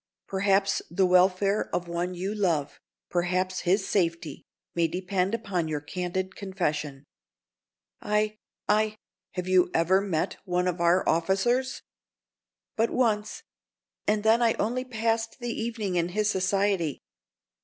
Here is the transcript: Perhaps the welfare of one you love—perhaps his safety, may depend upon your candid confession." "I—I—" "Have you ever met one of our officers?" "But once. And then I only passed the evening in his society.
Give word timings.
Perhaps 0.27 0.81
the 0.89 1.05
welfare 1.05 1.69
of 1.75 1.87
one 1.87 2.15
you 2.15 2.33
love—perhaps 2.33 3.59
his 3.59 3.87
safety, 3.87 4.43
may 4.73 4.87
depend 4.87 5.35
upon 5.35 5.67
your 5.67 5.79
candid 5.79 6.35
confession." 6.35 7.05
"I—I—" 8.01 8.95
"Have 9.33 9.47
you 9.47 9.69
ever 9.75 10.01
met 10.01 10.37
one 10.43 10.67
of 10.67 10.81
our 10.81 11.07
officers?" 11.07 11.83
"But 12.75 12.89
once. 12.89 13.43
And 14.07 14.23
then 14.23 14.41
I 14.41 14.53
only 14.55 14.85
passed 14.85 15.37
the 15.39 15.51
evening 15.51 15.97
in 15.97 16.09
his 16.09 16.31
society. 16.31 16.99